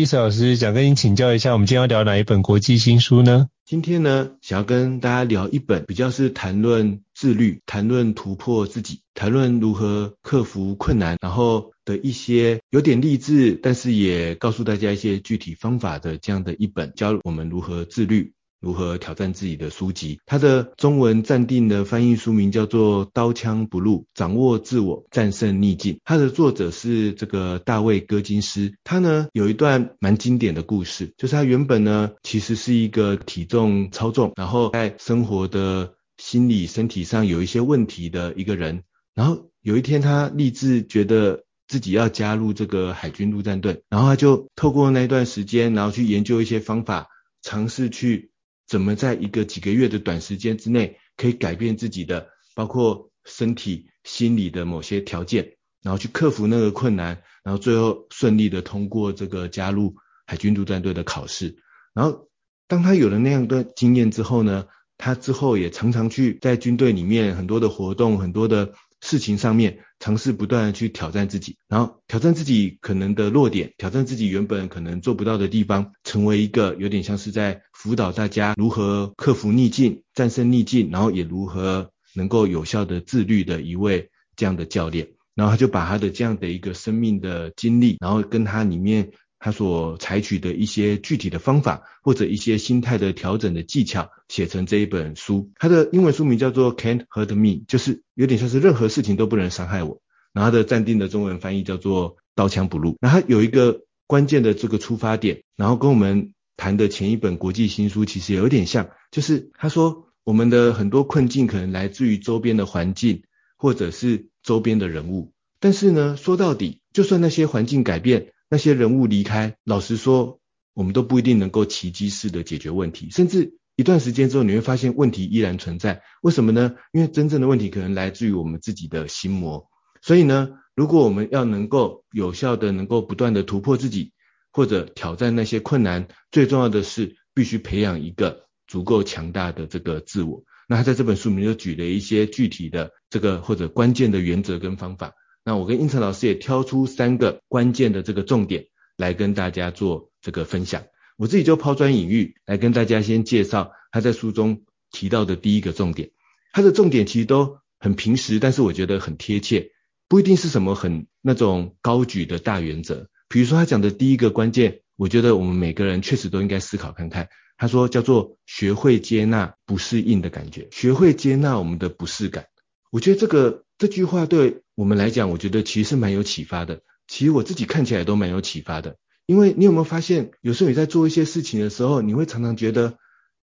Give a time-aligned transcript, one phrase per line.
[0.00, 3.48] 伊森老师，想跟您请教一下，我们今天要聊哪一本国际新书呢？
[3.66, 18.32] 今天呢，想要跟大家聊一本比较是谈论自律、谈论突破自己、谈论如何克服困难，然后的一些有点励志，但是也告诉大家一些具体方法的这样的一本，教我们如何自律。
[18.60, 25.94] 如何挑战自己的书籍，他的中文暂定的翻译书名叫做《刀枪不入：掌握自我，战胜逆境》。
[26.04, 28.74] 它的作者是这个大卫·戈金斯。
[28.84, 38.82] 他呢有一段蛮经典的故事，就是他原本呢其实是一个体重超重，然后在生活的心理、身体上有一些问题的一个人。
[39.14, 47.08] 然后有一天他立志觉得自己要加入这个海军陆战队，然后他就透过那段时间，然后去研究一些方法，
[47.40, 48.29] 尝试去。
[48.70, 61.56] 怎么在一个几个月的短时间之内，可以改变自己的，包括身体、心理的某些条件，然后去克服那个困难，然后最后顺利的通过这个加入海军陆战队的考试。
[61.94, 62.28] 然后
[62.68, 68.72] 当他有了那样的经验之后呢，他之后也常常去在军队里面很多的活动，很多的。
[69.00, 85.08] 事情上面尝试不断的去挑战自己，然后挑战自己可能的弱点，挑战自己原本可能做不到的地方，成为一个有点像是在辅导大家如何克服逆境、战胜逆境，然后也如何能够有效的自律的一位这样的教练。
[85.34, 89.12] 然后他就把他的这样的一个生命的经历，然后跟他里面。
[89.40, 95.50] 他所采取的一些具体的方法，或者一些心态的调整的技巧，写成这一本书。
[95.56, 100.02] 它的英文书名叫做 Can't Hurt Me，就是有点像是任何事情都不能伤害我。
[100.34, 102.98] 然后它的暂定的中文翻译叫做刀枪不入。
[103.00, 113.22] 然后有一个关键的这个出发点，然后跟我们谈的前一本国际新书其实有点像，就是他说我们的很多困境可能来自于周边的环境，
[113.56, 115.32] 或者是周边的人物。
[115.60, 118.32] 但是呢，说到底，就算那些环境改变。
[118.50, 120.40] 那些人物离开，老实说，
[120.74, 126.02] 我们都不一定能够奇迹式的解决问题，甚至一段时间之后，你会发现问题依然存在。
[126.20, 126.74] 为什么呢？
[126.92, 129.70] 因为真正的问题可能来自于我们自己的心魔。
[130.02, 134.12] 所以呢，如果我们要能够有效的能够不断的突破自己，
[134.52, 140.42] 或者挑战那些困难，最重要的是必须培养一个足够强大的这个自我。
[140.68, 145.12] 那他在这本书里面就举了一些具体的这个或者关键的原则跟方法。
[145.42, 150.84] 那我跟英成老师也挑出三个关键的这个重点来跟大家做这个分享。
[151.16, 156.10] 我自己就抛砖引玉来跟大家先介绍他在书中提到的第一个重点。
[156.52, 159.70] 他的重点其实都很平实，但是我觉得很贴切，
[160.08, 163.08] 不一定是什么很那种高举的大原则。
[163.28, 167.28] 比如说他讲的第一个关键，我觉得我们每个人确实都应该思考看看。
[167.56, 172.46] 他说叫做学会接纳不适应的感觉，学会接纳我们的不适感。
[172.90, 173.64] 我觉得这个。
[173.80, 176.80] 这句话对我们来讲，我觉得其实是蛮有启发的。
[177.06, 178.96] 其实我自己看起来都蛮有启发的，
[179.26, 182.96] 因为你有没有发现，有时候你在做一些事情的时候，你会常常觉得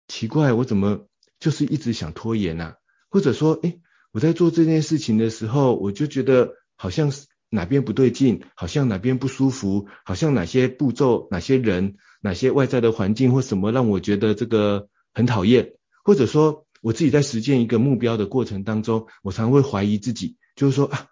[0.09, 1.09] 奇怪，我怎么
[1.39, 2.77] 就是一直想拖延啊？
[3.11, 3.83] 或者说，诶，
[4.13, 16.63] 我在做这件事情的时候，我就觉得好像是哪边不对劲，好像哪边不舒服，好像哪些步骤、哪些人、哪些外在的环境或什么让我觉得这个很讨厌，或者说。
[16.83, 21.09] 我自己在实践一个目标的过程当中，我常会怀疑自己，就是说啊，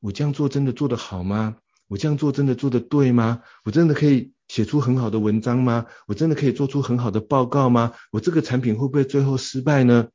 [0.00, 1.56] 我这样做真的做得好吗？
[1.88, 3.42] 我这样做真的做得对吗？
[3.64, 5.86] 我真的可以写出很好的文章吗？
[6.06, 7.94] 我真的可以做出很好的报告吗？
[8.10, 10.08] 我这个产品会不会最后失败呢？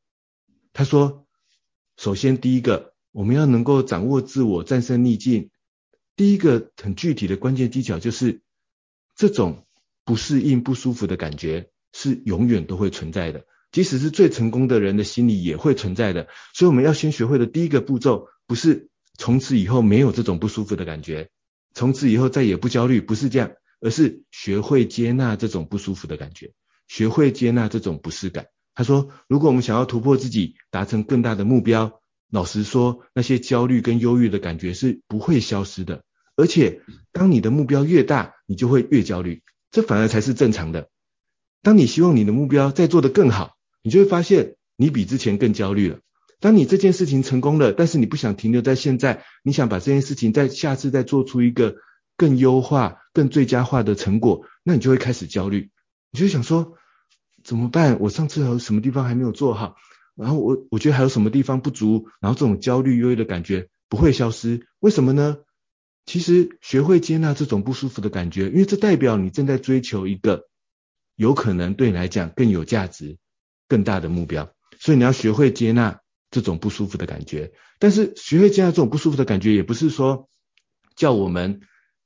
[0.73, 1.25] 他说，
[1.97, 5.49] 首先第一个，我们要能够掌握自我，战胜逆境。
[6.15, 8.41] 第一个很具体的关键技巧就是，
[9.15, 9.65] 这种
[10.05, 13.45] 不适应、不舒服的感觉是永远都会存在的。
[13.71, 21.29] 即使是最成功的人的心里也会存在的，所以我们要先学会的第一个步骤，不是从此以后没有这种不舒服的感觉，
[21.73, 23.51] 从此以后再也不焦虑，不是这样，
[23.81, 26.53] 而是学会接纳这种不舒服的感觉，
[26.87, 28.47] 学会接纳这种不适感。
[28.73, 36.03] 他说，如果我们想要突破自己，达成更大的目标，老实说，那些焦虑跟忧郁的感觉是不会消失的，
[36.35, 40.89] 而且当你的目标越大，你就会越焦虑，这反而才是正常的。
[41.61, 43.53] 当你希望你的目标再做得更好。
[43.85, 45.99] 你就会发现，你比之前更焦虑了。
[46.39, 51.77] 当你这件事情成功了，但是你不想停留在现在，你想把这件事情在下次再做出一个
[52.17, 55.71] 更优化、更最佳化的成果，那你就会开始焦虑。
[56.11, 56.73] 你就想说
[57.43, 57.99] 怎么办？
[57.99, 59.75] 我上次还有什么地方还没有做好？
[60.15, 62.07] 然后我我觉得还有什么地方不足？
[62.21, 65.37] 然后这种焦虑、忧郁的感觉不会消失，为什么呢？
[66.05, 70.47] 其实学会接纳这种不舒服的感觉，因为这代表你正在追求一个
[71.15, 73.17] 有可能对你来讲更有价值、
[73.67, 75.99] 更大的目标，所以你要学会接纳。
[76.35, 80.27] 这种不舒服的感觉，但是学会接纳这种不舒服的感觉，也不是说
[80.97, 81.61] 叫我们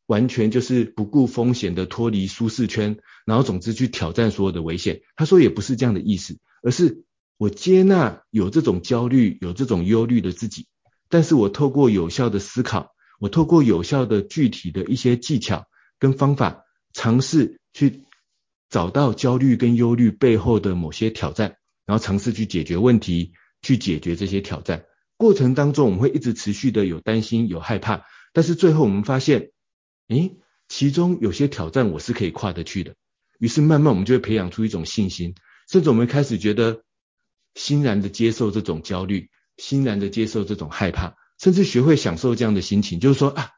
[0.06, 5.02] 完全就是不顾风险的脱离舒适圈，然后总之去挑战所有的危险。
[5.16, 7.06] 他说也不是这样的意思，而是
[7.38, 10.68] 我接纳有这种焦虑、有这种忧虑的自己，
[11.10, 15.66] 但是我透过有效的思考，我透过有效的具体的一些技巧
[15.98, 18.04] 跟方法，尝试去
[18.70, 21.56] 找到焦虑跟忧虑背后的某些挑战，
[21.88, 23.34] 然后尝试去解决问题。
[23.62, 24.86] 去解决这些挑战
[25.18, 29.52] 过程当中，我们会一直持续的有担心、有害怕，但是最后我们发现，
[30.08, 30.38] 诶，
[30.70, 32.96] 其中有些挑战我是可以跨得去的。
[33.38, 35.36] 于是慢慢我们就会培养出一种信心，
[35.70, 36.84] 甚至我们开始觉得
[37.56, 43.50] 欣然的接受这种焦虑，欣然的接受这种害怕，甚至学会享受这样的心情，就是说啊，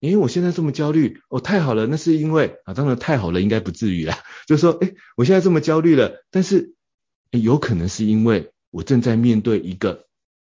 [0.00, 6.76] 诶，我现在这么焦虑，哦，太好了，那是因为啊，当然太好了，应该不至于啦，就是说，诶，我现在这么焦虑了，但是
[7.32, 8.52] 有可能是因为。
[8.70, 10.06] 我正在面对一个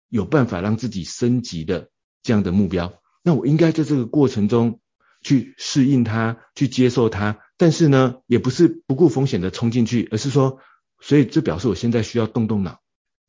[0.10, 1.90] 有办法让自己升级的
[2.22, 4.80] 这样的目标，那我应该在这个过程中
[5.22, 7.40] 去适应它，去接受它。
[7.58, 10.60] 但是呢，也不是不顾风险的冲进去，而是说，
[11.00, 12.80] 所以这表示我现在需要动动脑，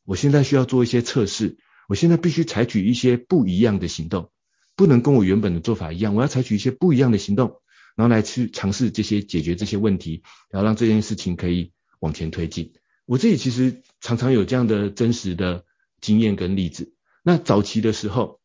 [0.04, 1.58] 我现在需要做一些测试，
[1.88, 4.31] 我现在必须采取一些不一样的行动，
[4.75, 7.60] 不能跟我原本的做法一样，我要采取一些不一样的行动，
[7.96, 12.72] 然后来去尝试这些解决这些问题，然后让这件事情可以往前推进。
[13.06, 15.65] 我自己其实常常有这样的真实的
[16.01, 16.95] 经验跟例子。
[17.23, 18.41] 那早期的时候，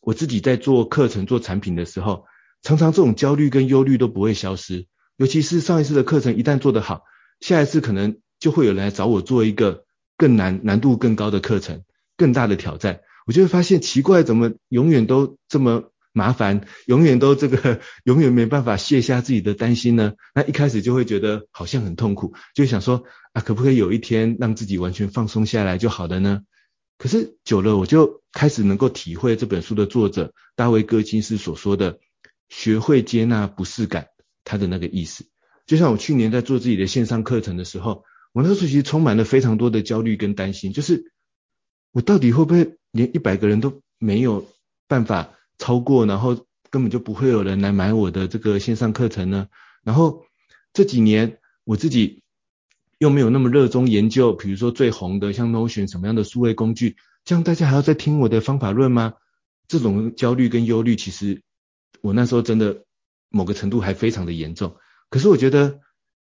[0.00, 2.24] 我自己在做课程、做产品的时候，
[2.62, 4.86] 常常这种焦虑跟忧虑都不会消失。
[5.16, 7.02] 尤其是上一次的课程一旦做得好，
[7.40, 9.84] 下一次可能就会有人来找我做一个
[10.16, 11.84] 更难、难度更高的课程、
[12.16, 13.00] 更大的挑战。
[13.26, 20.14] 我就会发现奇怪，怎么永远都这么麻烦，永远都这个， 永远没办法卸下自己的担心呢？
[20.34, 23.04] 那一开始就会觉得好像很痛苦，就想说
[23.34, 26.40] 啊，可不可以有一天让自己完全放松下来就好了呢？
[26.96, 31.98] 可是久了，我就开始能够体会这本书的作者大卫·戈金斯所说的
[32.48, 34.06] “学会接纳不适感”
[34.42, 35.26] 他的那个意思。
[35.66, 41.12] 就像我去年在做自己的线上课程的时候，我那时候其实充满了非常多的焦虑跟担心，就是
[41.92, 44.48] 我到底会不会连一百个人都没有
[44.88, 49.48] 办法超过，然后根本就不会有人来买我的这个线上课程呢。
[49.82, 50.24] 然后
[50.72, 52.22] 这几年我自己
[52.98, 59.14] 又没有那么热衷研究，比如说最红的像 Notion 什么样的数位工具，这样大家还要再听我的方法论吗？
[59.68, 61.42] 这种焦虑跟忧虑，其实
[62.00, 62.84] 我那时候真的
[63.30, 64.76] 某个程度还非常的严重。
[65.10, 65.80] 可是我觉得，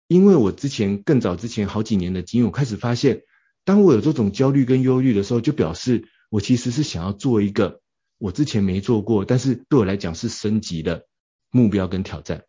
[0.07, 3.23] 因为我之前更早之前好几年的经验，我开始发现，
[3.65, 7.81] 当我有这种焦虑跟忧虑的时候，就表示我其实是想要做一个。
[8.19, 11.07] 我之前没做过，但是对我来讲是升级的
[11.51, 12.45] 目标跟挑战。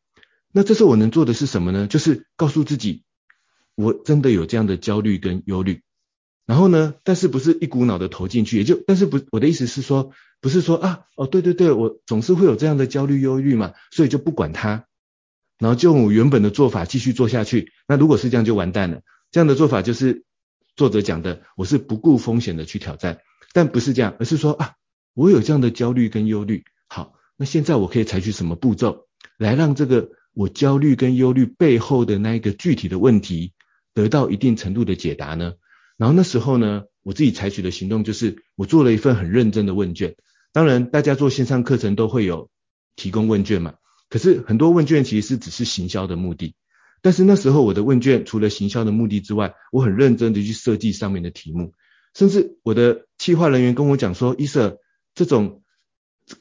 [0.53, 1.87] 那这时候我能做的是什么呢？
[1.87, 3.03] 就是告诉自己，
[3.75, 5.81] 我真的有这样的焦虑跟忧虑。
[6.45, 14.85] 然后呢，但是不是一股脑的投进去，也就，但是不，我的意思是说，不是说啊，哦，对对对，我总是会有这样的焦虑忧虑嘛，所以就不管它，
[15.59, 17.73] 然后就用我原本的做法继续做下去。
[17.85, 19.01] 那如果是这样就完蛋了。
[19.29, 20.23] 这样的做法就是
[20.77, 23.19] 作者讲的，我是不顾风险的去挑战，
[23.51, 24.76] 但不是这样，而是说啊。
[25.17, 29.07] 我有这样的焦虑跟忧虑，好，那现在我可以采取什么步骤
[29.39, 33.53] 来让这个我焦虑跟忧虑背后的那一个具体的问题
[33.95, 35.55] 得到一定程度的解答呢？
[35.97, 40.15] 然后那时候呢，我自己采取的行动就是我做了一份很认真的问卷。
[40.53, 42.51] 当然，大家做线上课程都会有
[42.95, 43.73] 提供问卷嘛，
[44.11, 46.53] 可是很多问卷其实是只是行销的目的。
[47.01, 51.73] 但是那时候我的问卷除了行销的目的之外，我很认真的去设计上面的题目，
[52.13, 54.77] 甚至我的企划人员跟我讲说，伊瑟。
[55.17, 55.63] 这种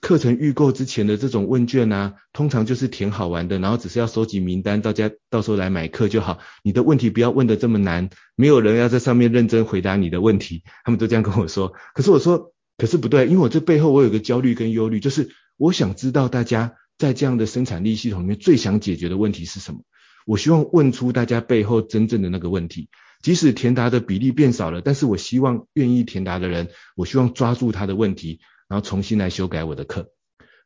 [0.00, 6.40] 课程预购之前的这种问卷啊，通常就是填好玩的，然后只是要收集名单，大家到时候来买课就好。
[6.62, 10.62] 你的问题不要问得这么难，没有人要在上面认真回答你的问题。
[10.84, 11.72] 他们都这样跟我说。
[11.94, 19.80] 可是我说，可是不对，因为我这背后我有个焦虑跟忧虑，就是我想知道大家在这样的生产力系统里面最想解决的问题是什么。
[20.26, 22.90] 我希望问出大家背后真正的那个问题。
[23.22, 28.40] 即使填答的比例变少了，但是我希望愿意填答的人，我希望抓住他的问题。
[28.68, 30.10] 然后重新来修改我的课，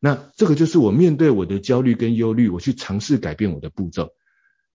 [0.01, 4.13] 那这个就是我面对我的焦虑跟忧虑，我去尝试改变我的步骤，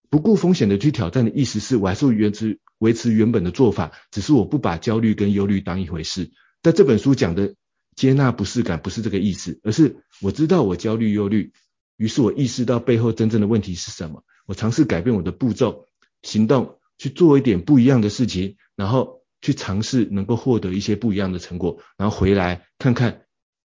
[0.10, 6.32] 不顾风险的去挑战的意思是，我还是维持维持原本的做法，只是我不把焦虑跟忧虑当一回事。
[6.62, 7.56] 但这本书讲的
[7.96, 11.54] 接纳不适感不是这个意思，而是我知道我焦虑忧虑，
[11.98, 15.88] 于是我意识到背后真正的问题是什么，我尝试改变我的步骤
[16.22, 23.22] 行动，去做一点不一样的事情，然后去尝试能够获得一些不一样的成果，然后回来看看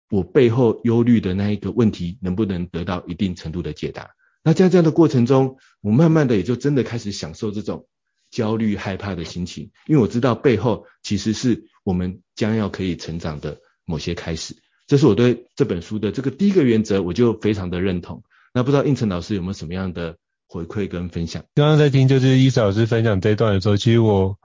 [0.09, 4.09] 我背后忧虑的那一个问题能不能得到一定程度的解答。
[4.43, 7.87] 那在这样的过程中，我慢慢的也就真的开始享受这种
[8.31, 14.55] 焦虑害怕的心情，因为我知道背后其实是我们将要可以成长的某些开始。
[14.87, 18.23] 这是我对这本书的这个第一个原则，我就非常的认同。
[18.53, 21.43] 那不知道胤丞老师有没有什么样的回馈跟分享？
[21.53, 24.39] 刚刚在听就是伊斯老师分享这段的时候，其实我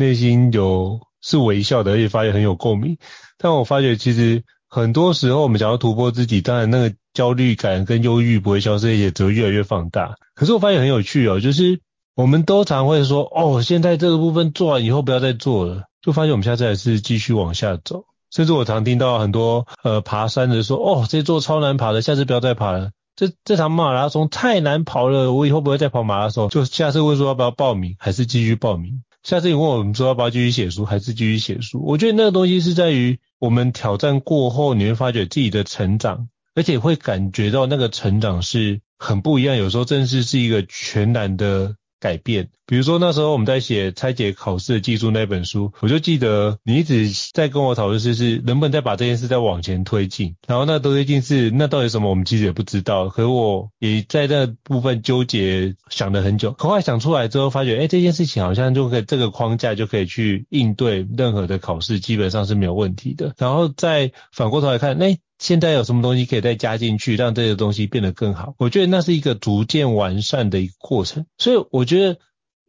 [0.00, 2.98] 内心有是微笑的，而且发现很有共鸣。
[3.38, 6.94] 但我发觉其实很多时候我们想要突破自己，当然那个。
[7.12, 10.14] 焦虑感跟忧郁不会消失，也只会越来越放大。
[10.36, 11.80] 可是我发现很有趣哦，就是
[12.14, 18.04] 我们都常会说，哦，现在这个部分做完以后不要再做了，就发现我们下次还是继续往下走。
[18.30, 22.92] 甚至我常听到很多呃爬山的说，哦，这座超难爬的，下次不要再爬了。
[23.16, 26.48] 这这场马拉松太难跑了，我以后不会再跑马拉松。
[26.48, 29.02] 就下次会说要不要报名，还是继续报名？
[29.22, 31.82] 下次你问我们说要不要继续写书，还是继续写书？
[31.84, 36.28] 我觉得那个东西是在于我们挑战过后，你会发觉自己的成长。
[36.52, 42.48] 而且会感觉到那个成长是很不一样，有时候正是是一个全然的改变。
[42.66, 50.36] 比如说那时候我们在写拆解考试的技术那本书，我就记得你一直在跟我讨论是是能不能再把这件事再往前推进。
[50.46, 53.08] 然后那推进是那到底什么，我们其实也不知道。
[53.08, 56.54] 可我也在那部分纠结想了很久。
[56.58, 63.34] 后来想出来之后，发觉哎，这件事情好像就可以这个框架就可以去应对任何的考试，基本上是没有问题的。
[63.36, 65.18] 然后再反过头来看，哎。
[65.40, 68.54] 现在有什么东西可以再加进去，让这些东西变得更好？
[68.58, 71.24] 我觉得那是一个逐渐完善的一个过程。
[71.38, 72.18] 所以我觉得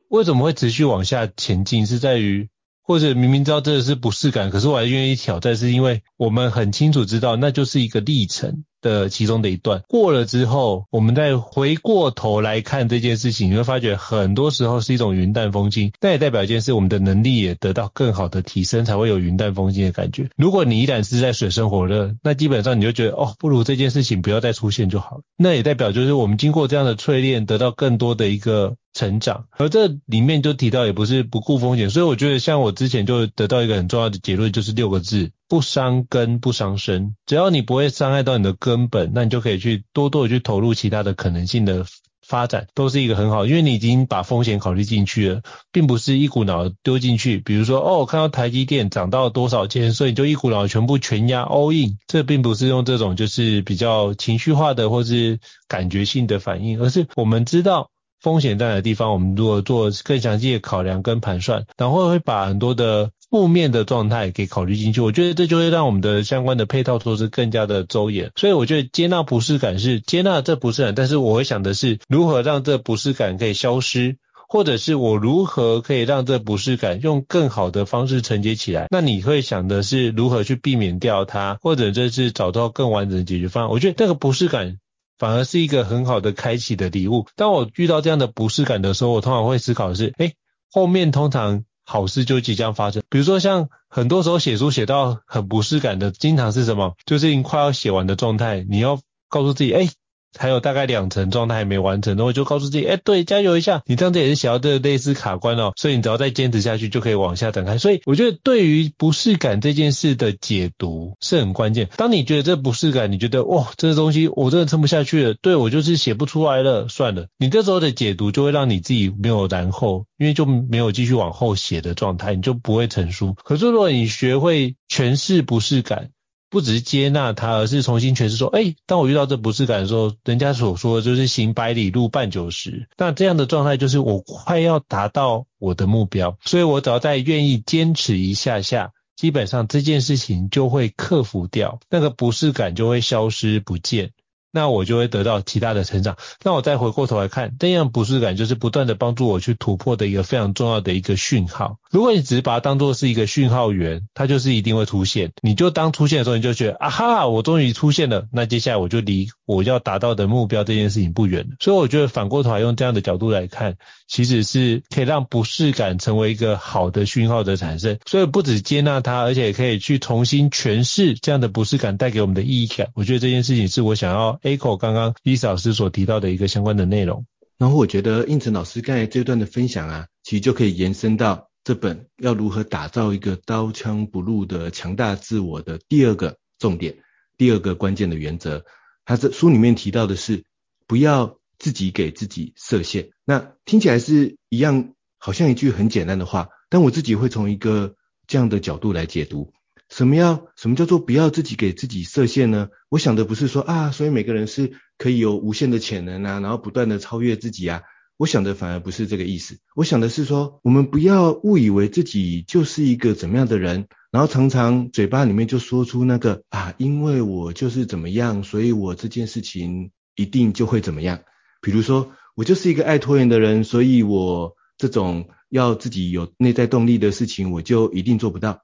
[0.08, 2.48] 为什么会持续往下前进，是在于
[2.82, 8.64] 或者明明知道这个是不适感，可是我还愿意挑战，是因为我们很清楚知道那就是一个历程。
[8.82, 20.30] 的其中的一段过了之后，我们再回过头来看这件事情，你会发觉很多时候是一种云淡风轻，但也代表一件事，我们的能力也得到更好的提升，才会有云淡风轻的感觉。
[20.36, 25.24] 如果你依然是在水深火热，那基本上你就觉得哦，不如这件事情不要再出现就好了。
[25.38, 29.46] 那也代表就是我们经过这样的淬炼，得到更多的一个成长。
[29.52, 35.32] 而这里面就提到也不是不顾风险，所以我觉得像我之前就得到一个很重要的结论，就是六个字。
[35.52, 41.86] 不伤根不伤身，只要你不会伤害到你的根本，那你就可以去多多的去投入其他的可能性的
[42.26, 45.42] 发展，都是一个很好，因为你已经把风险考虑进去了，
[45.74, 47.40] 并不是一股脑丢进去。
[47.40, 57.90] 比如说，哦，看到台积电涨到多少钱，所以你就一股脑全部全压 all in，这并不是用这种就是比较情绪化的或是感觉性的反应，而是我们知道
[58.22, 63.12] 风险在哪的地方，我们如果做更详细的考量跟盘算，然后会把很多的。
[63.32, 68.30] 负面的状态给考虑进去，我觉得这就会让我们的相关的配套措施更加的周延。
[68.36, 74.18] 所以我觉得接纳不适感是接纳这不适感，但是我会想的是如何让这不适感可以消失，
[74.50, 78.88] 或者是我如何可以让这不适感用更好的方式承接起来。
[78.92, 83.72] 那你会想的是如何去避免掉它，或者这是找到更完整的解决方案。
[83.72, 84.78] 我觉得这个不适感
[85.18, 87.28] 反而是一个很好的开启的礼物。
[87.38, 90.34] 当我遇到这样的不适感的时候，我通常会思考的是，诶，
[90.70, 91.64] 后面通常。
[91.92, 96.96] 好事就即将发生，比如说像很多时候写书写到很不适感的，经常是什么？
[97.06, 99.90] 就是已经快要写完的状态，你要告诉自己，哎。
[100.38, 107.78] 还有大概两成状态还没完成，然后就告诉自己，哎，对，加油一下，你这样子也是写到这个类似卡关哦，所以你只要再坚持下去，就可以往下展开。
[107.78, 111.90] 所以我觉得对于不适感这件事的解读是很关键。
[111.98, 117.28] 当你觉得这不适感，你觉得哇，这个东西我真的撑不下去了，对，我就是写不出来了，算了。
[117.38, 123.36] 你这时候的解读就会让你自己没有然后，因为就没有继续往后写的状态，你就不会成书。
[123.44, 126.10] 可是如果你学会诠释不适感，
[126.52, 144.12] 不只是接纳它，而是重新诠释说，哎，当我遇到这不适感的时候，人家所说的就是行百里路半九十，那这样的状态就是我快要达到我的目标，所以我只要再愿意坚持一下下，基本上这件事情就会克服掉，那个不适感就会消失不见。
[144.52, 146.18] 那我就会得到其他的成长。
[146.44, 151.78] 那我再回过头来看，这样不适感就是不断的帮助我去突破的一个非常重要的一个讯号。
[151.90, 155.32] 如果你只是把它当做是一个讯号源，它就是一定会出现。
[155.42, 158.28] 你就当出现的时候，你就觉得啊哈，我终于出现了。
[158.32, 161.56] 那接下来我就离我要达到的目标这件事情不远了。
[161.60, 163.76] 所以我觉得反过头来用这样的角度来看，
[164.08, 167.98] 其实是可以让不适感成为一个好的讯号的产生。
[168.06, 172.90] 所以不只接纳它，而且可以去重新诠释这样的不适感带给我们的意义感。
[172.96, 174.40] 我觉得这件事情是我想要。
[174.42, 177.26] Echo 刚刚伊斯老师所提到的一个相关的内容，
[177.58, 186.98] 然后我觉得胤丞老师刚才这段的分享啊，其实就可以延伸到这本要如何打造一个刀枪不入的强大自我的第二个重点，
[187.38, 188.66] 第二个关键的原则。
[189.06, 190.44] 他这书里面提到的是，
[190.88, 193.12] 不要自己给自己设限。
[193.26, 197.96] 那听起来是一样，好像一句很简单的话，但我自己会从一个
[198.26, 199.54] 这样的角度来解读。
[199.92, 202.70] 什么要什么叫做不要自己给自己设限呢？
[202.90, 207.82] 我想的不是说啊，所以每个人是可以有无限的潜能啊，然后不断的超越自己啊。
[208.16, 209.58] 我想的反而不是这个意思。
[209.76, 221.20] 我想的是说，我们不要误以为自己就是一个怎么样的人，然后常常嘴巴里面就说出那个啊，因为我就是怎么样，所以我这件事情一定就会怎么样。
[221.62, 228.62] 比如说，我就是一个爱拖延的人，所以我这种要自己有内在动力的事情，我就一定做不到。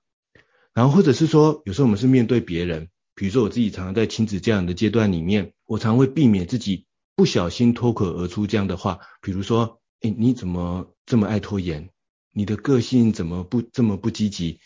[0.78, 11.90] 然后或者是说，有时候我们是面对别人，比如说我自己常常在亲子教养的阶段里面，我常会避免自己不小心脱口而出这样的话，比如说，诶，你怎么这么爱拖延？
[12.32, 14.60] 你的个性怎么不这么不积极？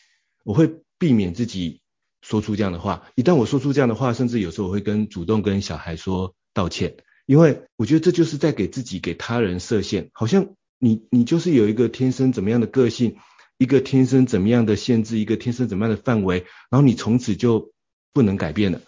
[0.44, 1.80] 我会避免自己
[2.22, 3.04] 说出这样的话。
[3.16, 13.16] 一旦我说出这样的话，甚至有时候我会跟主动跟小孩说道歉，因为我觉得这就是在给自己给他人设限，好像你你就是有一个天生怎么样的个性。
[13.62, 17.72] 一个天生怎么样的限制，一个天生怎么样的范围，然后你从此就
[18.12, 18.82] 不能改变了。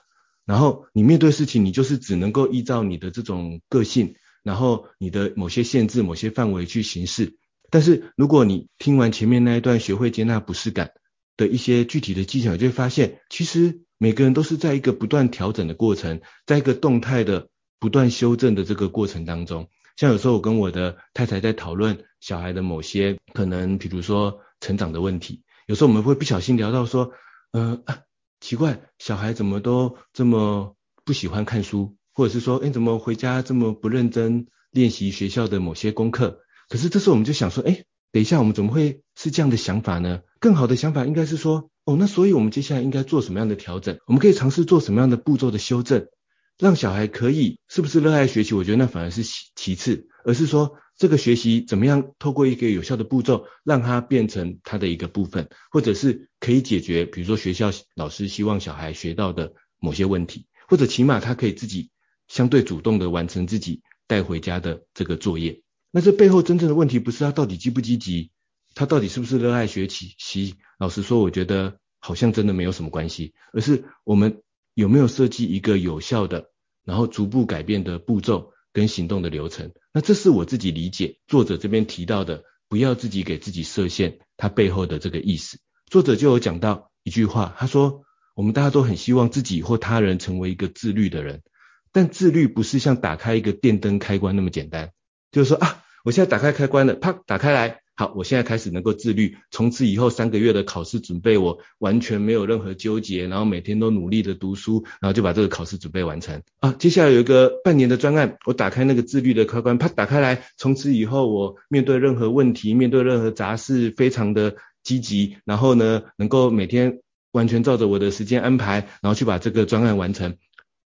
[0.45, 7.37] 然后你面对事情，你就是只能够依照你的这种个性，然后你的某些限制、某些范围去行事。
[7.69, 10.89] 但是如果你听完前面那一段，学会接纳不适感
[11.37, 17.47] 的一些具体的技巧，就会发现，其实每个人都是在一个不断调整的过程，在一个动态的
[17.79, 19.67] 不断修正的这个过程当中。
[19.97, 24.39] 像有时候我跟我的太太在讨论小孩的某些可能，比如说。
[24.63, 27.11] 成长的问题，有时候我们会不小心聊到说，
[27.51, 28.01] 嗯、呃啊，
[28.39, 36.39] 奇怪，小孩怎么都这么不喜欢看书，或者是说，哎，怎么回家这么不认真练习学校的某些功课？
[36.69, 40.21] 可是这时候我们就想说，哎，等一下，我们怎么会是这样的想法呢？
[40.39, 43.99] 更好的想法应该是说，哦，那所以我们接下来应该做什么样的调整？
[44.07, 46.07] 我们可以尝试做什么样的步骤的修正，
[46.57, 48.55] 让小孩可以是不是热爱学习？
[48.55, 50.77] 我觉得那反而是其其次，而是说。
[50.95, 61.89] 这个学习怎么样透过一个有效的步骤，让它变成它的一个部分，或者是可以解决，比如说学校老师希望小孩学到的某些问题，或者起码他可以自己
[62.27, 65.63] 相对主动的完成自己带回家的这个作业。
[65.89, 68.29] 那这背后真正的问题不是他到底积不积极，
[68.75, 70.53] 他到底是不是热爱学习？
[70.77, 74.43] 老实说，我觉得好像真的没有什么关系，而是我们
[74.75, 76.51] 有没有设计一个有效的，
[76.85, 78.53] 然后逐步改变的步骤。
[78.75, 85.59] 跟行动的流程，那这是我自己理解作者这边提到的，不要自己给自己设限，它背后的这个意思。
[85.85, 88.01] 作者就有讲到一句话，他说，
[88.33, 91.43] 我们大家都很希望自己或他人成为一个自律的人，
[91.91, 94.91] 但自律不是像打开一个电灯开关那么简单，
[95.31, 97.82] 就是说啊，我现在打开开关了，啪，打开来。
[97.95, 106.41] 好，我现在开始能够自律，从此以后三个月的考试准备，我完全没有任何纠结，然后每天都努力的读书，然后就把这个考试准备完成。
[106.59, 116.99] 啊，接下来有一个半年的专案，我打开那个自律的开关，啪，打开来，从此以后我面对任何问题，面对任何杂事，非常的积极，然后呢，能够每天
[117.31, 120.35] 完全照着我的时间安排，然后去把这个专案完成。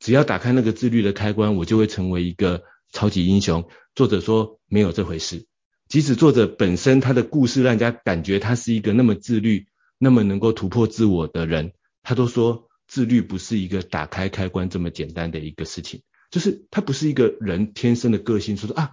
[0.01, 3.69] 只要打开那个自律的开关，我就会成为一个超级英雄。
[3.95, 5.47] 作者说没有这回事。
[5.88, 9.66] 即使作者本身他的故事让人家感觉他是一个那么自律、
[9.99, 11.72] 那么能够突破自我的人，
[12.03, 18.90] 他都说自律不是一个打开开关这么简单的一个事情，就是他不是一个人天生的个性，说说啊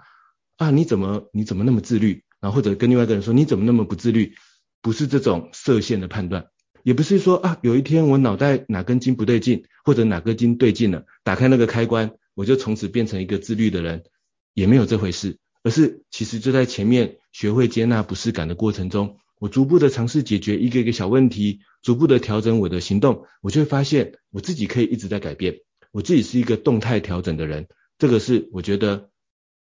[0.58, 4.36] 啊你怎么你怎么那么自律，然后或者跟另外一个人说你怎么那么不自律，
[4.82, 6.46] 不是这种设限的判断，
[6.84, 14.04] 也不是说啊有一天我脑袋哪根筋不对劲，或者哪根筋对劲了，打开那个开关，我就从此变成一个自律的人，
[14.54, 15.40] 也没有这回事。
[15.64, 25.60] 而是其实就在前面学会接纳不适感的过程中，我逐步的尝试解决一个一个小问题，逐步的调整我的行动，我就会发现我自己可以一直在改变，
[25.92, 27.68] 我自己是一个动态调整的人。
[27.98, 29.10] 这个是我觉得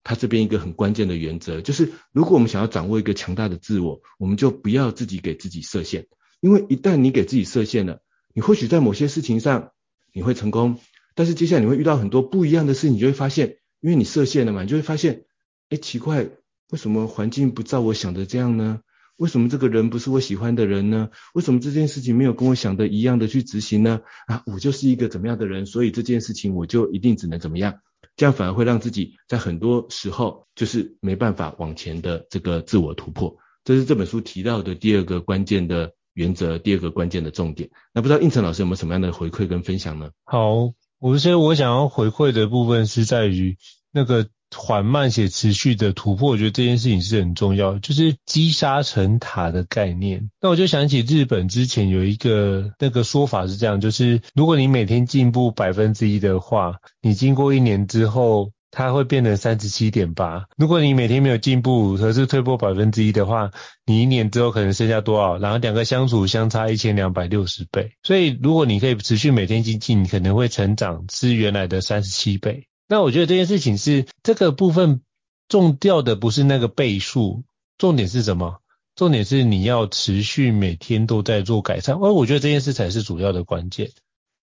[0.04, 6.08] 他这边一个很关键的原则，就是如果我们想要掌握一个强大的自我，我们就不要自己给自己设限，
[6.40, 8.00] 因为一旦你给自己设限了，
[8.34, 9.72] 你或许在某些事情上
[10.14, 10.80] 你会成功，
[11.14, 15.26] 但是接下来你会遇到很多不一样的事，你就会发现，因为你设限了嘛，你就会发现。
[15.72, 16.30] 哎，奇怪，
[16.70, 18.82] 为什么环境不照我想的这样呢？
[19.16, 21.12] 为什么这个人不是我喜欢的人呢？
[21.34, 24.02] 为什么这件事情没有跟我想的一样的去执行呢？
[24.28, 27.76] 啊，我就是一个怎么样的人，所以这件事情我就一定只能怎么样？
[28.18, 33.38] 这样反而会让自己在很多时候就是没办法往前的这个自我突破。
[33.64, 37.70] 这是这本书提到的第二个关键的原则，第二个关键的重点。
[37.94, 40.12] 那不知道应成老师有没有什么样的回馈跟分享呢？
[40.26, 43.58] 好，我觉得我想要回馈的部分是在于
[43.90, 44.28] 那个。
[44.56, 50.30] 缓慢且持续的突破，我觉得这件事情是很重要，就是积沙成塔的概念。
[50.42, 60.46] 那我就想起日本之前有一个那个说法是这样，就是如果你每天进步百分之一的话，你经过一年之后，它会变成三十七点八。
[60.58, 63.52] 如果你每天没有进步，可是退步百分之一的话，
[63.86, 65.38] 你一年之后可能剩下多少？
[65.38, 67.92] 然后两个相处相差一千两百六十倍。
[68.04, 72.68] 所以如果你可以持续每天精进，你可能会成长是原来的三十七倍。
[72.92, 75.00] 那我觉得这件事情是这个部分
[75.48, 77.46] 重要的不是那个倍数，
[77.78, 78.60] 重点是什么？
[78.96, 81.96] 重点是你要持续每天都在做改善。
[81.96, 83.92] 而我觉得这件事才是主要的关键。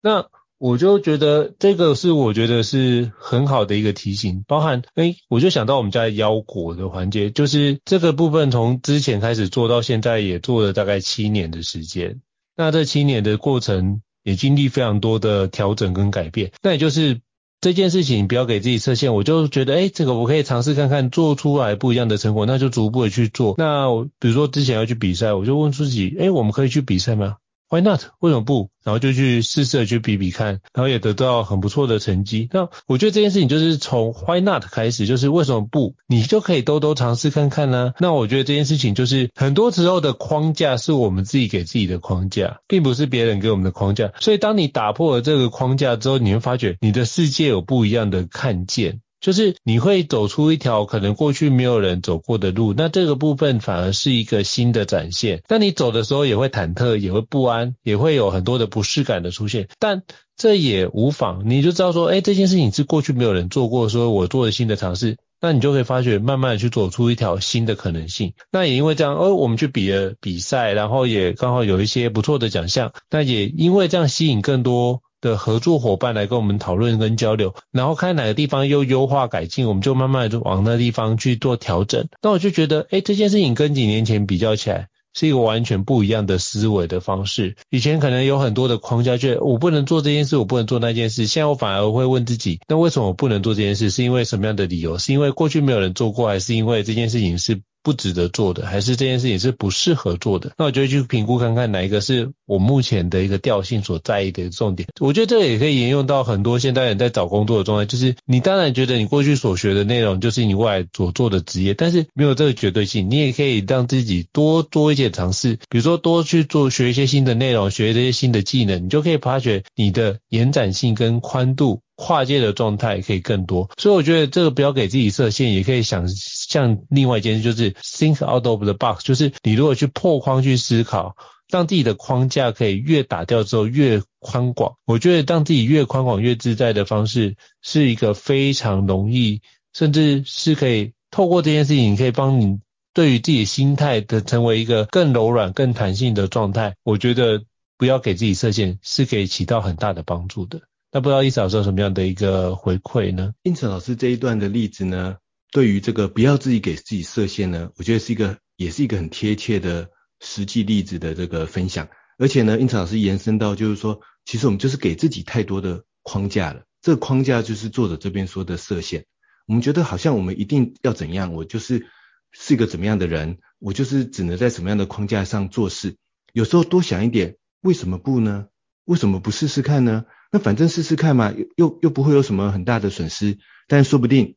[0.02, 0.28] 那。
[0.58, 12.22] 我就觉得这个是我觉得是很好的一个提醒，包含诶，我就想到我们家的腰果的环节，就是这个部分从之前开始做到现在也做了大概七年的时间，
[12.56, 17.20] 那这七年的过程也经历非常多的调整跟改变，那也就是
[17.66, 23.56] 这件事情不要给自己设限，我就觉得哎，这个我可以尝试看看做出来不一样的成果，那就逐步的去做。
[23.58, 23.88] 那
[24.20, 27.38] 比如说之前要去比赛，我就问自己，哎，我们可以去比赛吗
[27.70, 28.02] ？Why not？
[28.20, 28.70] 为什么不？
[28.84, 32.48] 然后就去试试去比比看，然后也得到很不错的成绩。
[32.52, 35.96] 那我觉得这件事情就是从 Why not 开始，就是为什么不？
[36.08, 44.12] 你就可以多多尝试看看呢、那我觉得这件事情就是很多时候的框架是我们自己给自己的框架，并不是别人给我们的框架。
[44.20, 49.02] 所以当你打破了这个框架之后，你会发觉你的世界有不一样的看见。
[49.26, 55.42] 就是你会走出一条可能过去没有人走过的路，那这个部分反而是一个新的展现。
[55.50, 60.04] 那你走的时候也会忐忑，也会不安，也会有很多的不适感的出现，但
[60.38, 68.34] 这也无妨，你就知道说，哎，这件事情是过去没有人做过，说我做了新的尝试，那你就可以发觉慢慢的去走出一条新的可能性。
[68.52, 75.02] 那也因为这样，哦，我们去比了比赛，然后也刚好有一些不错的奖项，那也因为这样吸引更多。
[75.26, 82.08] 的合作伙伴来跟我们讨论跟交流，然后看哪个地方又优化改进，我们就慢慢的往那地方去做调整。
[82.22, 87.56] 那我就觉得，诶，这件事情跟几年前比较起来，是一个完全不一样的思维的方式。
[87.72, 91.26] 以前可能有很多的框架，觉得我不能做这件事，我不能做那件事。
[91.26, 93.90] 现在我反而会问自己，那为什么我不能做这件事？
[93.90, 94.98] 是因为什么样的理由？
[95.00, 100.54] 是因为过去没有人做过，还是因为这件事情是不值得做的，还是这件事情是不适合做的？
[100.58, 104.90] 那我就去评估看看哪一个是我目前的一个调性所在意的重点。
[105.00, 121.82] 我觉得这个也可以沿用到很多现代人在找工作的状态，就是你当然觉得你过去所学的内容就是你未来所做的职业，但是没有这个绝对性，你也可以让自己多做一些尝试，比如说多去做学一些新的内容，学这些新的技能，你就可以发觉你的延展性跟宽度。
[121.98, 126.10] 跨界的状态可以更多，所以我觉得这个不要给自己设限，也可以想
[126.56, 131.18] 像另外一件事，就是 think out of the box，就是你如果去破框去思考，
[131.50, 134.78] 让自己的框架可以越打掉之后越宽广。
[134.86, 139.42] 我觉得让自己越宽广越自在的方式，是一个非常容易，
[139.74, 142.62] 甚至是可以透过这件事情，可以帮你
[142.94, 146.76] 对于自己心态的成为一个更柔软、更弹性的状态。
[146.84, 147.44] 我觉得
[147.78, 150.62] 不要给自己设限，是可以起到很大的帮助的。
[150.94, 153.34] 那不知道伊老师有什么样的一个回馈呢？
[153.44, 155.18] 胤丞老师这一段的例子呢，
[155.52, 161.88] 对于这个不要自己给自己设限呢，我觉得是一个也是一个很贴切的实际例子的这个分享。
[162.18, 166.64] 而且呢，胤丞老师延伸到就是说，其实我们就是给自己太多的框架了。
[166.82, 169.06] 这个框架就是作者这边说的设限。
[169.48, 171.86] 我们觉得好像我们一定要怎样，我就是
[172.32, 175.98] 是一个怎么样的人，我就是只能在什么样的框架上做事。
[176.34, 178.48] 有时候多想一点，为什么不呢？
[178.86, 180.06] 为什么不试试看呢？
[180.32, 184.36] 那反正试试看嘛，又又不会有什么很大的损失，但说不定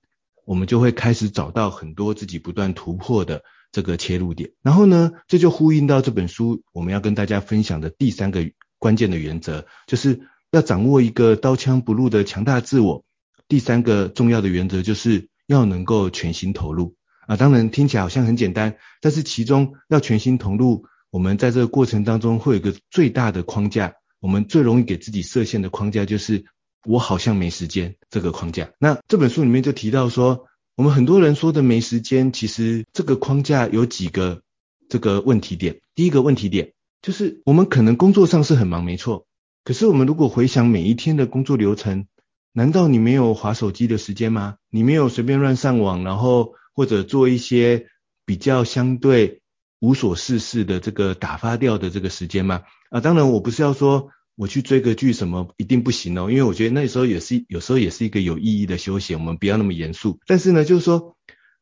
[0.48, 4.52] 我们就会开始找到很多自己不断突破的这个切入点。
[4.62, 13.04] 然后呢，这就呼应到这本书我们要跟大家分享的第三个关键的原则，就是要掌握一个刀枪不入的强大自我。
[13.46, 16.94] 第三个重要的原则就是要能够全心投入
[17.26, 17.36] 啊。
[17.36, 23.92] 当然听起来好像很简单，但是其中要全心投入，我们在这个过程当中会有一个最大的框架。
[24.20, 26.46] 我们最容易给自己设限的框架就是
[26.84, 28.70] 我好像没时间这个框架。
[28.78, 34.42] 那这本书里面就提到说，我们很多人说的没时间，其实这个框架有几个
[34.88, 35.80] 这个问题点。
[35.94, 39.26] 第一个问题点就是我们可能工作上是很忙，没错。
[39.64, 42.06] 可是我们如果回想每一天的工作流程，
[42.52, 44.56] 难道你没有划手机的时间吗？
[44.70, 47.86] 你没有随便乱上网，然后或者做一些
[48.24, 49.42] 比较相对
[49.80, 52.62] 无所事事的这个打发掉的这个时间吗？
[52.90, 60.20] 啊，当然我不是要说我去追个剧什么一定不行哦，因为我觉得那时候也是有时候也是一个有意义的休闲，我们不要那么严肃。
[60.28, 61.16] 但是呢，就是说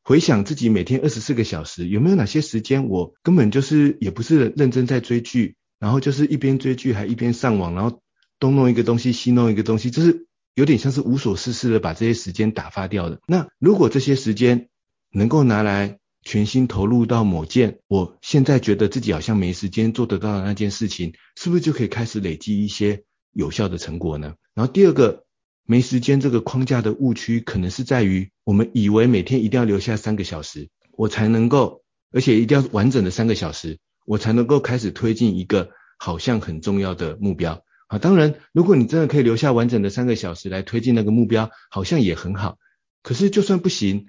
[0.05, 8.03] 回想自己每天二十四个小时，有没有哪些时间我根本就是也不是认真在追剧，然后就是一边追剧还一边上网，然后
[8.39, 13.21] 东弄一个东西西弄一个东西，就是有点像是无所事事的把这些时间打发掉的。
[13.27, 14.69] 那如果这些时间
[15.11, 24.35] 能够拿来全心投入到某件我现在觉得自己好像没时间做得到的那件事情，是不是就可以开始累积一些有效的成果呢？
[24.53, 25.25] 然后第二个
[25.65, 37.63] 没时间这个框架的误区，可能是在于我们以为每天一定要留下三个小时，我才能够，而且一定要完整的三个小时，我才能够开始推进一个好像很重要的目标。
[37.87, 42.59] 啊，当然，如果你真的可以留下完整的三个小时来推进那个目标，好像也很好。
[43.05, 44.09] 可是就算不行，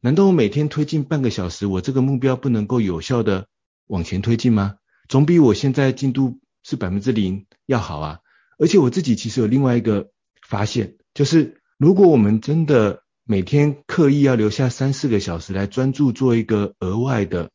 [0.00, 3.48] 难道我每天推进半个小时，我这个目标不能够有效的
[3.86, 4.76] 往前推进吗？
[5.08, 8.20] 总比我现在进度是百分之零要好啊。
[8.58, 10.10] 而且我自己其实有另外一个
[10.46, 17.50] 发现，就是如果我们真的每天刻意要留下三四个小时来专注做一个额外的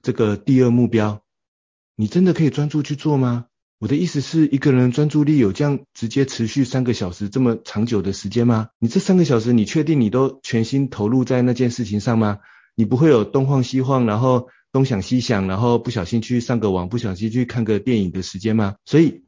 [0.00, 1.22] 这个第二目标，
[1.94, 3.46] 你真的可以专注去做吗？
[3.78, 8.68] 我的意思是，一个人专注力有这样直接持续三个小时这么长久的时间吗？
[8.78, 12.38] 你这三个小时，你确定你都全心投入在那件事情上吗？
[12.74, 18.76] 你不会有东晃西晃，然后东想西想，然后不小心去上个网，不小心去看个电影的时间吗？
[18.86, 19.24] 所以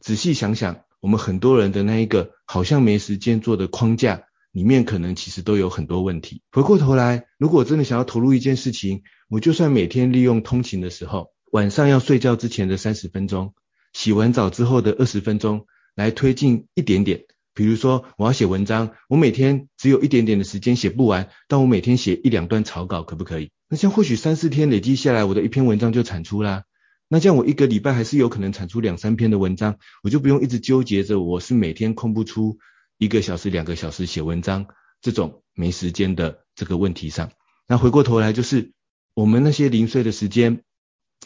[0.00, 6.42] 仔细想想，我们很多人的那一个好像没时间做的框架里面，可能其实都有很多问题。
[6.50, 13.54] 回过头来，如果真的想要投入一件事情，我就算每天利用通勤的时候，晚上要睡觉之前的三十分钟。
[13.92, 23.50] 洗完澡之后的二十分钟来推进一点点，比如说我要写文章，我每天只有一点点的时间写不完，但我每天写一两段草稿可不可以？
[23.68, 26.64] 那这样或许三四天累积下来，我的一篇文章就产出啦。
[27.08, 32.56] 那这样我一个礼拜还是有可能产出两三篇的文章，我就不用一直纠结着我是每天空不出
[32.96, 34.66] 一个小时、两个小时写文章
[35.02, 37.30] 这种没时间的这个问题上。
[37.68, 38.72] 那回过头来就是
[39.12, 40.62] 我们那些零碎的时间，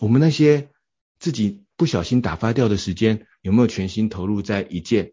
[0.00, 0.70] 我们那些
[1.20, 1.65] 自己。
[1.76, 5.12] 不小心打发掉的时间，有没有全心投入在一件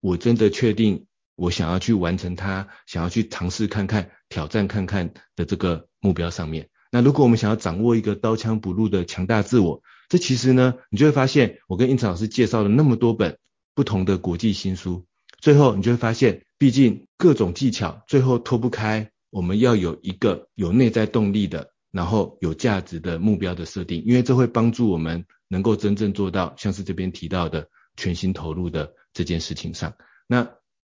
[0.00, 6.68] 我真的确定我想要去完成它，想要去尝试看看、挑战看看的这个目标上面？
[6.92, 13.38] 那如果我们想要掌握一个刀枪不入的强大自我，这其实呢，你就会发现，我跟胤丞老师介绍了那么多本
[13.74, 15.04] 不同的国际新书，
[15.40, 25.24] 最后你就会发现，毕竟各种技巧最后脱不开我们要有一个有内在动力的，然后有价值的目标的设定，因为这会帮助我们。
[25.48, 29.94] 能够真正做到像是这边提到的全心投入的这件事情上，
[30.26, 30.50] 那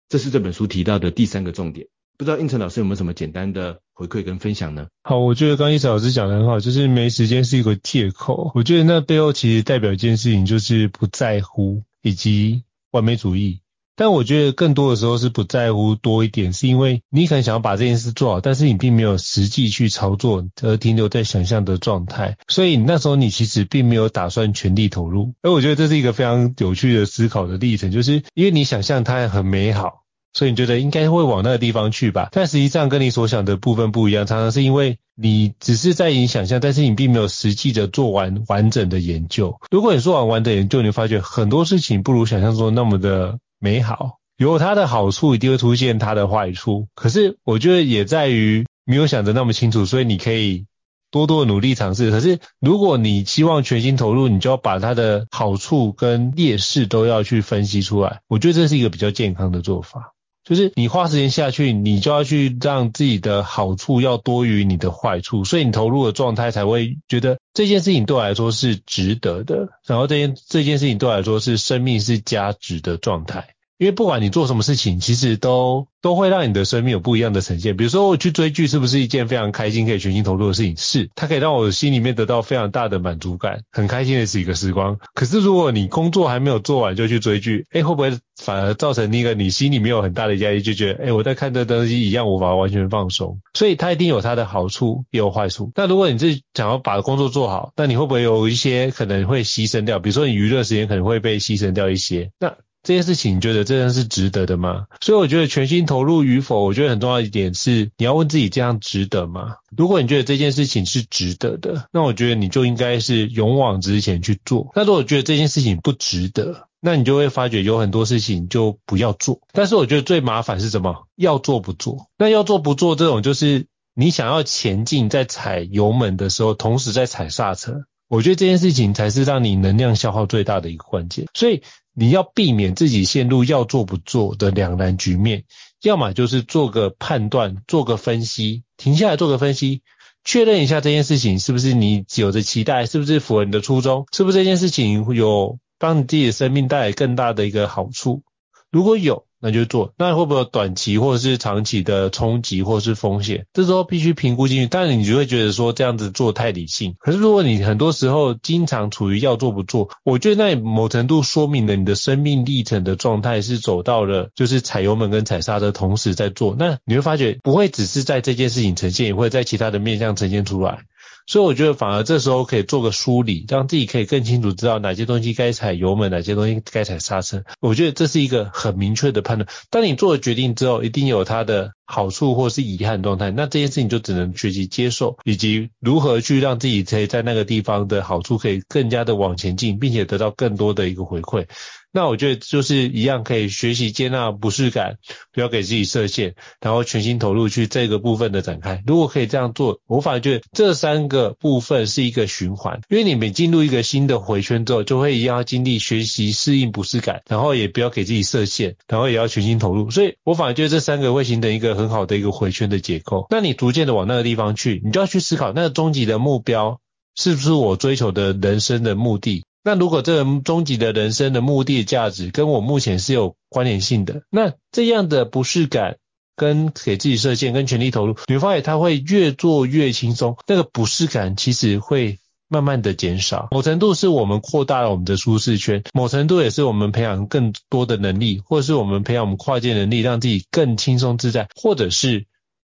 [0.08, 1.88] 这是这本书提到的第三个重点。
[2.16, 4.86] 不知道胤丞老师有没有什么简单的回馈跟分享呢？
[5.02, 8.52] 好，我觉得刚刚胤丞老师讲的很好，就是没时间是一个借口。
[8.54, 12.62] 我觉得那背后其实代表一件事情，就是不在乎以及
[12.92, 13.58] 完美主义。
[13.96, 25.34] 但我觉得更多的时候是不在乎多一点，是因为你可能想要把这件事做好，但是你并没有实际去操作，而停留在想象的状态，所以那时候你其实并没有打算全力投入。
[25.42, 30.02] 而我觉得这是一个非常有趣的思考的历程，就是因为你想象它很美好，
[30.32, 39.56] 所以你觉得应该会往那个地方去吧，但实际上跟你所想的部分不一样，常常是因为你只是在你想象，但是你并没有实际的做完完整的研究。
[39.70, 43.38] 如果你做完完整研究，你发觉很多事情不如想象中那么的。
[43.58, 46.88] 美好有它的好处，一定会出现它的坏处。
[46.94, 50.66] 可是我觉得也在于没有想的那么清楚，所以你可以
[51.10, 52.10] 多多努力尝试。
[52.10, 58.22] 可是如果你希望全心投入，你就要把它的好处跟劣势都要去分析出来。
[58.26, 60.13] 我觉得这是一个比较健康的做法，
[60.44, 69.68] 就是你花时间下去，你就要去让自己的好处要多于你的坏处，所以你投入的状态才会觉得这件事情对我来说是值得的。
[69.86, 73.53] 然后这件这件事情对我来说是生命是价值的状态。
[73.84, 77.76] 因为不管你做什么事情，其实都都会让你的生命有不一样的呈现。
[77.76, 80.74] 比如说，我去追剧是不是一件非常开心、可以全心投入的事情？
[80.78, 84.96] 是，它可以让我心里面得到非常大的满足感，很开心的是一个时光。
[85.12, 93.38] 可是，如果你工作还没有做完就去追剧，诶，会不会反而造成那个你心里面有很大的压力，就觉得，诶，我在看这东西一样无法完全放松。
[93.52, 95.72] 所以，它一定有它的好处，也有坏处。
[95.74, 99.98] 那如果你是想要把工作做好，那你会不会有一些可能会牺牲掉？
[99.98, 102.30] 比如说，你娱乐时间可能会被牺牲掉一些。
[102.40, 104.84] 那这件事情，你觉得这件是值得的吗？
[105.00, 109.56] 所以我觉得全心投入与否，我觉得很重要一点是你要问自己这样值得吗？
[109.74, 114.70] 如果你觉得这件事情是值得的，那我觉得你就应该是勇往直前去做。
[114.76, 119.40] 那如果觉得这件事情不值得，那你就会发觉有很多事情就不要做。
[119.52, 121.08] 但是我觉得最麻烦是什么？
[121.16, 122.10] 要做不做？
[122.18, 127.86] 那要做不做这种就是你想要前进，在踩油门的时候，同时在踩刹车。
[128.08, 131.24] 我觉得这件事情才是让你能量消耗最大的一个关键。
[131.32, 131.62] 所以。
[131.94, 135.44] 你要避免自己陷入要做不做的两难局面，
[135.80, 139.82] 要么就是做个判断，做个分析，停下来做个分析，
[140.24, 148.22] 确认一下这件事情是不是你有着期待，是不是符合你的初衷，是不是这件事情有帮你自己的生命带来更大的一个好处。
[148.70, 149.92] 如果有，那就做。
[149.98, 153.44] 那会不会有短期或者是长期的冲击或是风险？
[153.52, 154.66] 这时候必须评估进去。
[154.66, 156.94] 但是你就会觉得说这样子做太理性。
[156.98, 166.56] 可是如果你很多时候经常处于要做不做，我觉得那某程度说明了你的生命历程的状态是走到了就是踩油门跟踩刹车同时在做。
[166.58, 170.78] 那你会发觉不会只是在这件事情呈现，也会在其他的面向呈现出来。
[171.26, 177.42] 所以我觉得反而这时候可以做个梳理，让自己可以更清楚知道哪些东西该踩油门，哪些东西该踩刹车。
[177.60, 179.48] 我觉得这是一个很明确的判断。
[179.70, 183.30] 当你做了决定之后，一定有它的好处或是遗憾状态。
[183.30, 191.46] 那这件事情就只能学习接受，以及如何去让自己可以在那个地方的好处可以更加的往前进，并且得到更多的一个回馈。
[191.94, 194.98] 那我觉得就是一样，可以学习接纳不适感，
[195.32, 198.82] 不要给自己设限，然后全心投入去这个部分的展开。
[198.84, 209.90] 如果可以这样做，我反而觉得这三个部分是一个循环，因为你每进入一个新的回圈之后，就会一样要经历学习适应不适感，然后也不要给自己设限，然后也要全心投入。
[209.92, 213.26] 所以我反而觉得这三个会形成一个很好的一个回圈的结构。
[213.30, 216.80] 那你逐渐的往那个地方去，你就要去思考那个终极的目标
[217.14, 219.44] 是不是我追求的人生的目的。
[219.66, 225.96] 那如果这个终极的人生的目的价值跟我目前是有关联性的，那这样的不适感
[226.36, 233.48] 跟给自己设限跟全力投入，你会发现它会越做越轻松，那个不适感其实会慢慢的减少。
[233.52, 242.26] 某程度是我们扩大了我们的舒适圈，某程度也是我们培养更多的能力，或者是我们培养我们跨界能力，让自己更轻松自在，或者是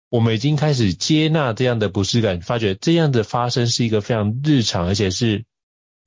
[0.08, 5.44] 我们已经开始接纳这样的不适感，发觉这样的发生是一个非常日常，而且是。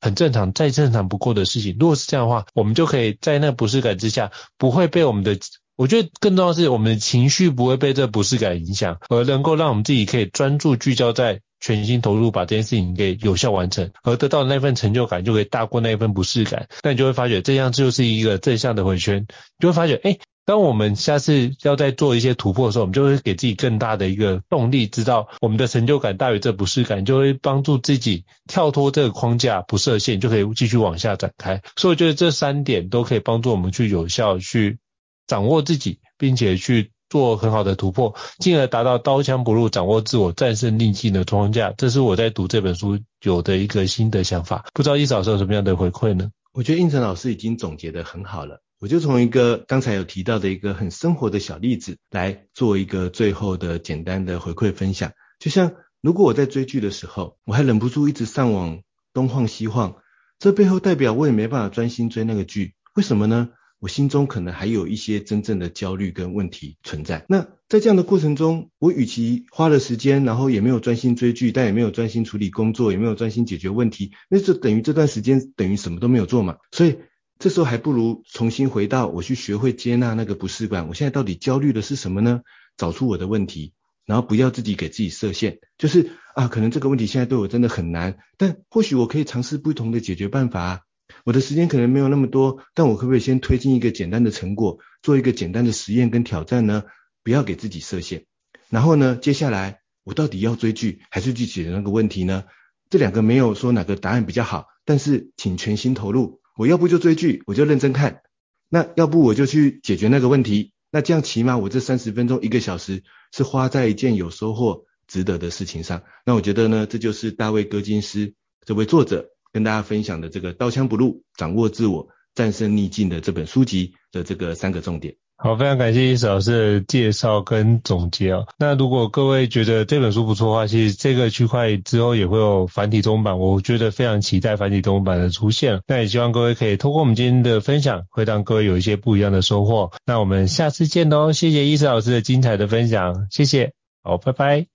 [0.02, 1.76] 很正常，再正常不过的事情。
[1.80, 5.38] 如果是这样的话，我们就可以在那不适感之下，不会被我们的，
[5.76, 16.68] 我觉得更重要的是，我们的情绪不会被这不适感影响，而能够让我们自己可以专注聚焦在全心投入，把这件事情给有效完成，而得到的那份成就感就可以大过那一份不适感。
[16.84, 19.28] 那你就会发觉，这样就是一个正向的回圈，你
[19.60, 20.18] 就会发觉，哎。
[20.46, 31.62] 当我们下次要再做一些突破的时候，我们就会给自己更大的一个动力，知道我们的成就感大于这不适感，就会帮助自己跳脱这个框架，不设限，就可以继续往下展开。
[31.76, 34.80] 所以我觉得这三点都可以帮助我们去有效去
[35.28, 41.74] 掌握自己，并且去做很好的突破，进而达到刀枪不入、掌握自我、战胜逆境的框架。
[41.78, 44.66] 这是我在读这本书有的一个新的想法。
[44.74, 46.32] 不知道易老师有什么样的回馈呢？
[46.54, 48.62] 我觉得应成老师已经总结得很好了。
[48.80, 55.12] 我就从一个刚才有提到的一个很生活的小例子来做一个最后的简单的回馈分享。
[55.38, 58.80] 就像如果我在追剧的时候，我还忍不住一直上网
[59.14, 59.96] 东晃西晃，
[60.40, 62.74] 这背后代表我也没办法专心追那个剧。
[62.96, 63.50] 为什么呢？
[63.80, 67.26] 我心中可能还有一些真正的焦虑跟问题存在。
[67.28, 76.58] 那在这样的过程中，我与其花了时间，然后也没有专心追剧，但也没有专心处理工作，也没有专心解决问题，那就等于这段时间等于什么都没有做嘛。
[76.72, 76.98] 所以。
[77.42, 80.90] 这时候还不如重新回到我去学会接纳那个不适感。
[80.90, 82.42] 我现在到底焦虑的是什么呢？
[82.76, 83.72] 找出我的问题，
[84.06, 85.60] 然后不要自己给自己设限。
[85.78, 90.82] 就是啊，可能这个问题现在对我真的很难，但或许我可以尝试不同的解决办法。
[91.30, 96.86] 我的时间可能没有那么多，但我可不可以先推进一个简单的成果，做一个简单的实验跟挑战呢？
[97.24, 98.26] 不要给自己设限。
[98.68, 102.46] 然后呢，接下来我到底要追剧还是去解决那个问题呢？
[102.90, 106.42] 这两个没有说哪个答案比较好，但是请全心投入。
[106.58, 108.24] 我要不就追剧，我就认真看；
[108.68, 110.74] 那要不我就去解决那个问题。
[110.90, 116.02] 那这样起码我这三十分钟、一个小时是花在一件有收获、值得的事情上。
[116.26, 118.34] 那我觉得呢，这就是大卫·戈金斯
[118.66, 125.16] 这位作者跟大家分享的这个“刀枪不入，掌握自我，战胜逆境”的这本书籍的这个三个重点。
[125.42, 128.46] 好，非常感谢易老师的介绍跟总结哦。
[128.58, 135.80] 那如果各位觉得这本书不错的话，其实这个区块之后也会有繁体中文版，我觉得非常期待繁体中文版的出现。
[135.88, 139.92] 那也希望各位可以透过我们今天的分享，会让各位有一些不一样的收获。
[140.06, 143.72] 那我们下次见喽，谢谢易老师的精彩的分享，谢谢，
[144.04, 144.66] 好，拜拜。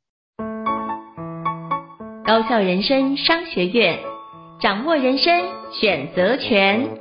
[2.26, 3.98] 高校人生商学院，
[4.60, 6.98] 掌握人生选择权。